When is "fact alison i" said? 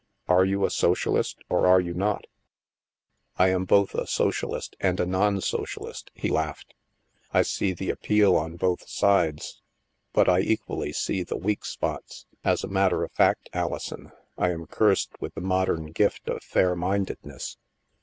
13.11-14.49